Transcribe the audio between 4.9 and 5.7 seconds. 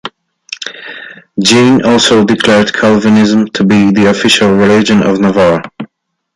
of Navarre.